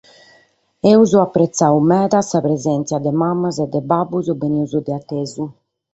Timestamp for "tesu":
5.09-5.43